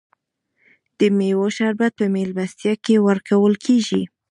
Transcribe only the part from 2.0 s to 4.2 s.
میلمستیا کې ورکول کیږي.